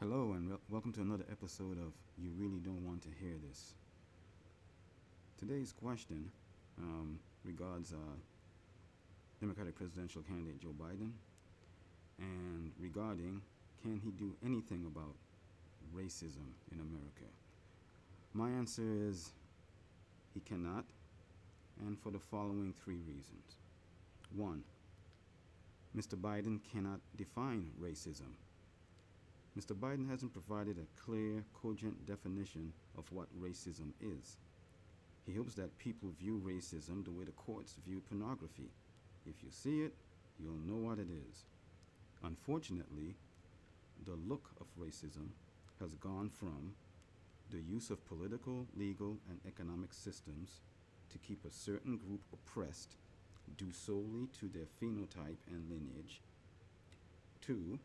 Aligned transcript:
Hello, 0.00 0.32
and 0.32 0.48
wel- 0.48 0.60
welcome 0.70 0.94
to 0.94 1.02
another 1.02 1.26
episode 1.30 1.76
of 1.76 1.92
You 2.16 2.30
Really 2.38 2.58
Don't 2.58 2.86
Want 2.86 3.02
to 3.02 3.08
Hear 3.20 3.34
This. 3.46 3.74
Today's 5.38 5.72
question 5.72 6.30
um, 6.78 7.18
regards 7.44 7.92
uh, 7.92 8.16
Democratic 9.40 9.76
presidential 9.76 10.22
candidate 10.22 10.58
Joe 10.58 10.72
Biden 10.80 11.10
and 12.18 12.72
regarding 12.80 13.42
can 13.82 14.00
he 14.02 14.10
do 14.12 14.34
anything 14.42 14.86
about 14.86 15.14
racism 15.94 16.48
in 16.72 16.80
America? 16.80 17.28
My 18.32 18.48
answer 18.48 19.06
is 19.06 19.32
he 20.32 20.40
cannot, 20.40 20.86
and 21.86 21.98
for 21.98 22.10
the 22.10 22.18
following 22.18 22.72
three 22.82 23.02
reasons. 23.06 23.58
One, 24.34 24.62
Mr. 25.94 26.14
Biden 26.14 26.60
cannot 26.72 27.00
define 27.18 27.72
racism. 27.78 28.32
Mr. 29.58 29.74
Biden 29.74 30.08
hasn't 30.08 30.32
provided 30.32 30.78
a 30.78 31.00
clear, 31.00 31.44
cogent 31.52 32.06
definition 32.06 32.72
of 32.96 33.10
what 33.10 33.26
racism 33.40 33.92
is. 34.00 34.36
He 35.26 35.34
hopes 35.34 35.54
that 35.54 35.76
people 35.78 36.12
view 36.18 36.40
racism 36.44 37.04
the 37.04 37.10
way 37.10 37.24
the 37.24 37.32
courts 37.32 37.76
view 37.84 38.00
pornography. 38.00 38.70
If 39.26 39.42
you 39.42 39.50
see 39.50 39.82
it, 39.82 39.94
you'll 40.38 40.54
know 40.54 40.88
what 40.88 40.98
it 40.98 41.08
is. 41.10 41.44
Unfortunately, 42.22 43.16
the 44.06 44.16
look 44.28 44.50
of 44.60 44.66
racism 44.78 45.30
has 45.80 45.94
gone 45.94 46.30
from 46.30 46.74
the 47.50 47.60
use 47.60 47.90
of 47.90 48.06
political, 48.06 48.66
legal, 48.76 49.18
and 49.28 49.40
economic 49.46 49.92
systems 49.92 50.60
to 51.10 51.18
keep 51.18 51.44
a 51.44 51.50
certain 51.50 51.96
group 51.96 52.20
oppressed 52.32 52.96
due 53.56 53.72
solely 53.72 54.28
to 54.38 54.48
their 54.48 54.66
phenotype 54.80 55.38
and 55.48 55.68
lineage, 55.68 56.22
to 57.40 57.78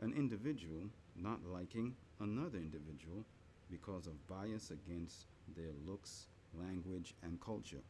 an 0.00 0.12
individual 0.16 0.88
not 1.14 1.44
liking 1.44 1.94
another 2.20 2.58
individual 2.58 3.24
because 3.70 4.06
of 4.06 4.26
bias 4.26 4.70
against 4.70 5.26
their 5.56 5.72
looks, 5.86 6.26
language, 6.58 7.14
and 7.22 7.40
culture. 7.40 7.82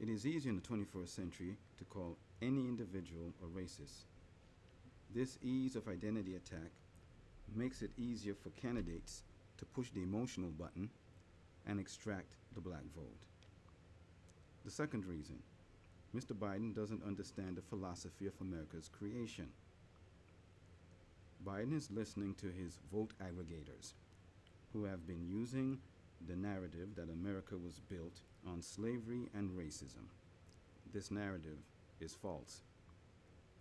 It 0.00 0.08
is 0.08 0.26
easy 0.26 0.48
in 0.48 0.56
the 0.56 0.62
21st 0.62 1.08
century 1.08 1.56
to 1.78 1.84
call 1.84 2.16
any 2.42 2.68
individual 2.68 3.32
a 3.42 3.46
racist. 3.46 4.04
This 5.14 5.38
ease 5.42 5.76
of 5.76 5.88
identity 5.88 6.36
attack 6.36 6.70
makes 7.54 7.82
it 7.82 7.90
easier 7.96 8.34
for 8.34 8.50
candidates 8.50 9.22
to 9.58 9.64
push 9.64 9.90
the 9.90 10.02
emotional 10.02 10.50
button 10.50 10.90
and 11.66 11.80
extract 11.80 12.36
the 12.54 12.60
black 12.60 12.84
vote. 12.94 13.24
The 14.64 14.70
second 14.70 15.06
reason 15.06 15.42
Mr. 16.14 16.32
Biden 16.32 16.74
doesn't 16.74 17.04
understand 17.04 17.56
the 17.56 17.62
philosophy 17.62 18.26
of 18.26 18.34
America's 18.40 18.88
creation. 18.88 19.48
Biden 21.46 21.76
is 21.76 21.92
listening 21.92 22.34
to 22.34 22.46
his 22.46 22.80
vote 22.92 23.12
aggregators, 23.22 23.92
who 24.72 24.84
have 24.84 25.06
been 25.06 25.24
using 25.28 25.78
the 26.26 26.34
narrative 26.34 26.96
that 26.96 27.08
America 27.08 27.54
was 27.56 27.78
built 27.88 28.20
on 28.44 28.60
slavery 28.60 29.28
and 29.32 29.50
racism. 29.50 30.08
This 30.92 31.12
narrative 31.12 31.58
is 32.00 32.14
false. 32.14 32.62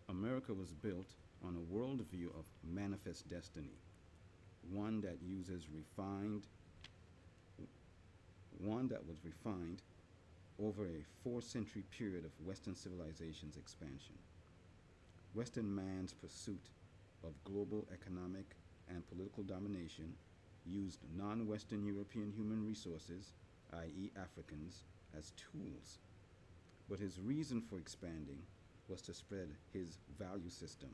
America 0.09 0.51
was 0.51 0.73
built 0.73 1.13
on 1.43 1.55
a 1.55 1.75
worldview 1.75 2.27
of 2.37 2.45
manifest 2.63 3.27
destiny, 3.27 3.77
one 4.71 5.01
that 5.01 5.17
uses 5.21 5.67
refined, 5.69 6.47
one 8.57 8.87
that 8.87 9.05
was 9.07 9.17
refined 9.23 9.83
over 10.59 10.85
a 10.85 11.05
four 11.23 11.39
century 11.39 11.83
period 11.95 12.25
of 12.25 12.31
Western 12.47 12.75
civilization's 12.75 13.57
expansion. 13.57 14.15
Western 15.35 15.75
man's 15.75 16.13
pursuit 16.13 16.69
of 17.25 17.43
global 17.43 17.87
economic 17.93 18.55
and 18.89 19.07
political 19.07 19.43
domination 19.43 20.13
used 20.65 20.99
non 21.15 21.47
Western 21.47 21.83
European 21.83 22.31
human 22.31 22.65
resources, 22.65 23.33
i.e., 23.73 24.11
Africans, 24.15 24.83
as 25.17 25.31
tools. 25.31 25.99
But 26.89 26.99
his 26.99 27.19
reason 27.19 27.61
for 27.61 27.77
expanding 27.77 28.39
was 28.87 29.01
to 29.03 29.13
spread 29.13 29.49
his 29.73 29.97
value 30.19 30.49
system, 30.49 30.89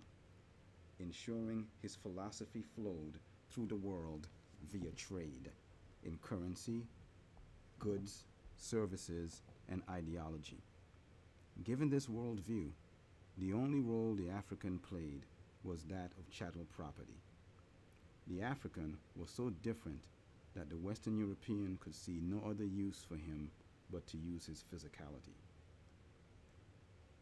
ensuring 1.00 1.66
his 1.82 1.96
philosophy 1.96 2.64
flowed 2.76 3.20
through 3.50 3.68
the 3.68 3.76
world 3.76 4.28
via 4.72 4.92
trade 4.92 5.50
in 6.04 6.18
currency, 6.22 6.86
goods, 7.80 8.26
services, 8.58 9.42
and 9.70 9.82
ideology. 9.90 10.62
Given 11.64 11.90
this 11.90 12.08
worldview, 12.08 12.70
the 13.38 13.54
only 13.54 13.82
role 13.82 14.16
the 14.16 14.30
African 14.30 14.80
played 14.80 15.26
was 15.64 15.84
that 15.84 16.12
of 16.18 16.30
chattel 16.30 16.66
property. 16.76 17.22
The 18.28 18.42
African 18.42 18.98
was 19.16 19.30
so 19.30 19.50
different 19.50 20.02
that 20.56 20.70
the 20.70 20.78
Western 20.78 21.18
European 21.18 21.78
could 21.80 21.96
see 21.96 22.20
no 22.22 22.42
other 22.50 22.66
use 22.66 23.06
for 23.08 23.16
him 23.16 23.50
but 23.92 24.08
to 24.08 24.18
use 24.18 24.46
his 24.46 24.64
physicality. 24.74 25.36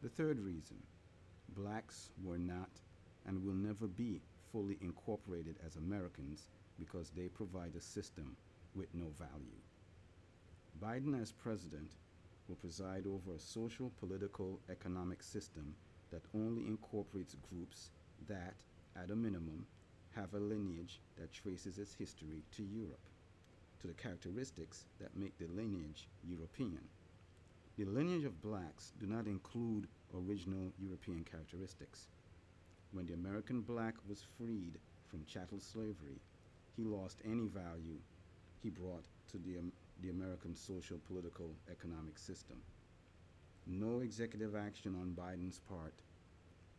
The 0.02 0.10
third 0.10 0.40
reason 0.40 0.78
blacks 1.56 2.12
were 2.24 2.38
not 2.38 2.70
and 3.26 3.44
will 3.44 3.54
never 3.54 3.88
be 3.88 4.22
fully 4.52 4.78
incorporated 4.82 5.56
as 5.66 5.76
Americans 5.76 6.48
because 6.78 7.10
they 7.10 7.28
provide 7.28 7.76
a 7.76 7.82
system 7.82 8.36
with 8.76 8.94
no 8.94 9.08
value. 9.18 9.60
Biden, 10.82 11.20
as 11.22 11.32
president, 11.32 11.98
will 12.48 12.56
preside 12.56 13.06
over 13.06 13.34
a 13.36 13.40
social, 13.40 13.92
political, 14.00 14.60
economic 14.70 15.22
system 15.22 15.76
that 16.12 16.24
only 16.34 16.66
incorporates 16.66 17.36
groups 17.50 17.92
that, 18.28 18.56
at 18.96 19.12
a 19.12 19.16
minimum, 19.16 19.66
have 20.16 20.34
a 20.34 20.40
lineage 20.40 21.00
that 21.18 21.32
traces 21.32 21.78
its 21.78 21.94
history 21.94 22.44
to 22.52 22.64
Europe, 22.64 23.08
to 23.82 23.88
the 23.88 23.94
characteristics 23.94 24.86
that 25.00 25.16
make 25.16 25.38
the 25.38 25.48
lineage 25.48 26.08
European. 26.28 26.80
The 27.78 27.86
lineage 27.86 28.26
of 28.26 28.42
blacks 28.42 28.92
do 29.00 29.06
not 29.06 29.26
include 29.28 29.88
original 30.14 30.74
European 30.80 31.24
characteristics. 31.24 32.08
When 32.92 33.06
the 33.06 33.14
American 33.14 33.62
black 33.62 33.96
was 34.08 34.26
freed 34.38 34.80
from 35.08 35.24
chattel 35.26 35.60
slavery, 35.60 36.20
he 36.76 36.84
lost 36.84 37.22
any 37.24 37.48
value 37.48 38.00
he 38.62 38.70
brought 38.70 39.06
to 39.32 39.38
the, 39.38 39.60
um, 39.60 39.72
the 40.02 40.10
American 40.10 40.56
social, 40.56 40.98
political, 41.08 41.52
economic 41.72 42.18
system. 42.18 42.58
No 43.68 44.00
executive 44.00 44.56
action 44.56 44.96
on 44.96 45.16
Biden's 45.16 45.60
part 45.60 45.94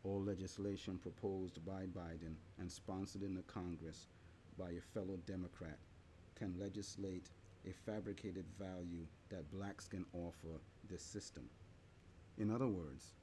or 0.03 0.19
legislation 0.19 0.97
proposed 0.97 1.63
by 1.65 1.83
Biden 1.83 2.35
and 2.59 2.71
sponsored 2.71 3.23
in 3.23 3.35
the 3.35 3.43
Congress 3.43 4.07
by 4.57 4.71
a 4.71 4.81
fellow 4.93 5.17
Democrat 5.25 5.77
can 6.35 6.55
legislate 6.59 7.29
a 7.67 7.71
fabricated 7.71 8.45
value 8.57 9.05
that 9.29 9.49
blacks 9.51 9.87
can 9.87 10.05
offer 10.13 10.59
this 10.89 11.03
system. 11.03 11.49
In 12.37 12.49
other 12.51 12.67
words, 12.67 13.13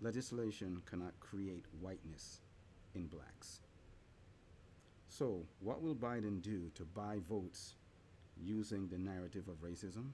legislation 0.00 0.80
cannot 0.86 1.18
create 1.20 1.64
whiteness 1.80 2.40
in 2.94 3.06
blacks. 3.06 3.60
So, 5.08 5.42
what 5.60 5.82
will 5.82 5.96
Biden 5.96 6.40
do 6.40 6.70
to 6.74 6.84
buy 6.84 7.18
votes 7.28 7.74
using 8.40 8.86
the 8.86 8.98
narrative 8.98 9.48
of 9.48 9.62
racism? 9.62 10.10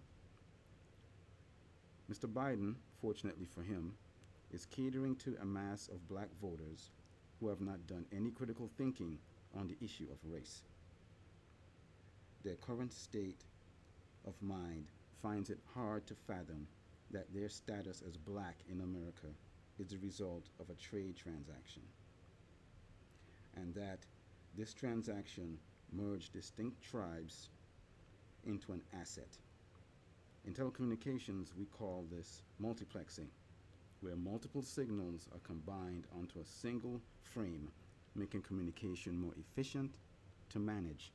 Mr. 2.11 2.27
Biden, 2.27 2.75
fortunately 3.01 3.47
for 3.47 3.63
him, 3.63 3.95
is 4.55 4.67
catering 4.67 5.17
to 5.17 5.37
a 5.43 5.45
mass 5.45 5.89
of 5.89 6.09
black 6.09 6.29
voters 6.41 6.91
who 7.41 7.49
have 7.49 7.61
not 7.61 7.89
done 7.89 8.07
any 8.17 8.31
critical 8.31 8.71
thinking 8.79 9.19
on 9.59 9.67
the 9.67 9.77
issue 9.85 10.07
of 10.13 10.33
race. 10.33 10.63
Their 12.45 12.55
current 12.55 12.93
state 12.93 13.43
of 14.25 14.41
mind 14.41 14.87
finds 15.21 15.51
it 15.51 15.59
hard 15.75 16.07
to 16.07 16.15
fathom 16.15 16.69
that 17.11 17.35
their 17.35 17.49
status 17.49 18.01
as 18.07 18.17
black 18.17 18.59
in 18.71 18.81
America 18.81 19.27
is 19.81 19.89
the 19.89 19.99
result 19.99 20.45
of 20.61 20.71
a 20.71 20.75
trade 20.75 21.17
transaction, 21.17 21.83
and 23.57 23.75
that 23.75 24.07
this 24.57 24.73
transaction 24.73 25.59
merged 25.93 26.33
distinct 26.33 26.81
tribes 26.81 27.51
into 28.45 28.73
an 28.73 28.83
asset. 29.01 29.37
In 30.47 30.53
telecommunications, 30.53 31.49
we 31.59 31.65
call 31.65 32.07
this 32.11 32.43
multiplexing, 32.63 33.29
where 34.05 34.17
multiple 34.17 34.61
signals 34.61 35.29
are 35.33 35.39
combined 35.39 36.05
onto 36.15 36.39
a 36.39 36.45
single 36.45 37.01
frame, 37.23 37.71
making 38.15 38.43
communication 38.43 39.17
more 39.17 39.33
efficient 39.39 39.93
to 40.51 40.59
manage. 40.59 41.11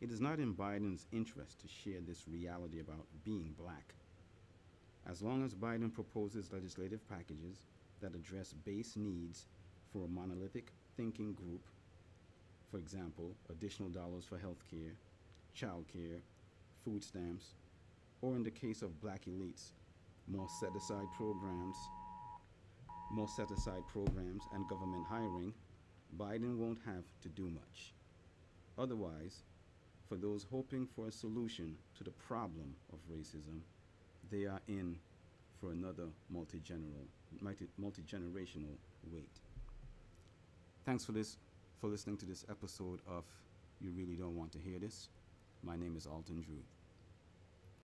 It 0.00 0.10
is 0.10 0.20
not 0.20 0.40
in 0.40 0.54
Biden's 0.54 1.06
interest 1.12 1.60
to 1.60 1.68
share 1.68 2.00
this 2.00 2.24
reality 2.28 2.80
about 2.80 3.06
being 3.24 3.54
black. 3.56 3.94
As 5.08 5.22
long 5.22 5.44
as 5.44 5.54
Biden 5.54 5.94
proposes 5.94 6.52
legislative 6.52 7.08
packages 7.08 7.62
that 8.00 8.16
address 8.16 8.52
base 8.52 8.96
needs 8.96 9.46
for 9.92 10.04
a 10.04 10.08
monolithic 10.08 10.72
thinking 10.96 11.32
group, 11.32 11.62
for 12.72 12.78
example, 12.78 13.36
additional 13.50 13.88
dollars 13.88 14.24
for 14.24 14.36
health 14.36 14.64
care, 14.68 14.94
child 15.54 15.84
care, 15.92 16.18
food 16.84 17.04
stamps, 17.04 17.54
or 18.20 18.34
in 18.34 18.42
the 18.42 18.50
case 18.50 18.82
of 18.82 19.00
black 19.00 19.26
elites, 19.26 19.70
more 20.28 20.48
set 20.48 20.74
aside 20.74 21.06
programs, 21.16 21.76
more 23.12 23.28
set 23.28 23.50
aside 23.50 23.82
programs 23.92 24.42
and 24.52 24.68
government 24.68 25.06
hiring, 25.08 25.52
Biden 26.18 26.56
won't 26.56 26.78
have 26.84 27.04
to 27.22 27.28
do 27.28 27.48
much. 27.50 27.94
Otherwise, 28.78 29.42
for 30.08 30.16
those 30.16 30.46
hoping 30.50 30.86
for 30.86 31.08
a 31.08 31.12
solution 31.12 31.76
to 31.96 32.04
the 32.04 32.10
problem 32.10 32.74
of 32.92 32.98
racism, 33.10 33.60
they 34.30 34.44
are 34.44 34.60
in 34.68 34.96
for 35.60 35.72
another 35.72 36.04
multi- 36.30 36.60
multi-generational 37.78 38.76
wait. 39.10 39.40
Thanks 40.84 41.04
for 41.04 41.12
this, 41.12 41.38
for 41.80 41.88
listening 41.88 42.16
to 42.18 42.26
this 42.26 42.44
episode 42.48 43.00
of 43.08 43.24
You 43.80 43.90
Really 43.90 44.14
Don't 44.14 44.36
Want 44.36 44.52
to 44.52 44.58
Hear 44.58 44.78
This. 44.78 45.08
My 45.62 45.76
name 45.76 45.96
is 45.96 46.06
Alton 46.06 46.42
Drew. 46.42 46.62